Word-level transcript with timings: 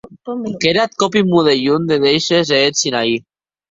Qu’ère 0.59 0.79
ath 0.83 0.97
còp 0.99 1.13
un 1.19 1.27
modelhon 1.31 1.83
de 1.89 1.95
dèishes 2.03 2.47
e 2.55 2.57
eth 2.67 2.77
Sinaí. 2.81 3.15